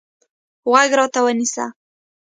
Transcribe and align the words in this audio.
غوږ 0.69 0.89
راته 0.99 1.19
ونیسه. 1.25 1.65